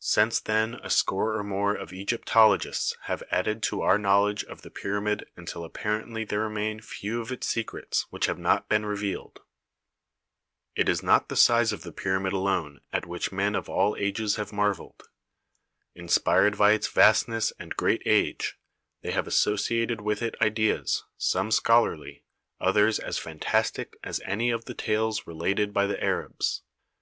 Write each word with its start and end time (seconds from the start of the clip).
Since 0.00 0.40
then 0.40 0.76
a 0.76 0.88
score 0.88 1.36
or 1.36 1.44
more 1.44 1.74
of 1.76 1.92
Egyptologists 1.92 2.96
have 3.02 3.22
added 3.30 3.62
to 3.64 3.82
our 3.82 3.98
knowledge 3.98 4.42
of 4.44 4.62
the 4.62 4.70
pyramid 4.70 5.26
until 5.36 5.62
apparently 5.62 6.24
there 6.24 6.40
remain 6.40 6.80
few 6.80 7.20
of 7.20 7.30
its 7.30 7.48
secrets 7.48 8.06
which 8.08 8.24
have 8.24 8.38
not 8.38 8.70
been 8.70 8.86
revealed. 8.86 9.40
It 10.74 10.88
is 10.88 11.02
not 11.02 11.28
the 11.28 11.36
size 11.36 11.70
of 11.70 11.82
the 11.82 11.92
pyramid 11.92 12.32
alone 12.32 12.80
at 12.94 13.04
which 13.04 13.30
men 13.30 13.54
of 13.54 13.68
all 13.68 13.94
ages 13.96 14.36
have 14.36 14.54
marvelled. 14.54 15.06
Inspired 15.94 16.56
by 16.56 16.72
its 16.72 16.86
THE 16.88 16.94
PYRAMID 16.94 17.10
OF 17.10 17.10
KHUFU 17.10 17.24
27 17.26 17.36
vastness 17.36 17.60
and 17.60 17.76
great 17.76 18.02
age, 18.06 18.56
they 19.02 19.10
have 19.10 19.26
associated 19.26 20.00
with 20.00 20.22
it 20.22 20.34
ideas, 20.40 21.04
some 21.18 21.50
scholarly, 21.50 22.24
others 22.58 22.98
as 22.98 23.18
fantastic 23.18 23.98
as 24.02 24.22
any 24.24 24.48
of 24.48 24.64
the 24.64 24.72
tales 24.72 25.26
related 25.26 25.74
by 25.74 25.86
the 25.86 26.02
Arabs. 26.02 26.62